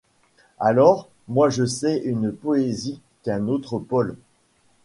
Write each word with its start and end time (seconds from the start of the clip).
Alors, 0.59 1.09
moi 1.27 1.51
je 1.51 1.63
sais 1.63 1.99
une 1.99 2.31
poésie 2.31 2.99
d’un 3.23 3.47
autre 3.47 3.77
Paul. 3.77 4.17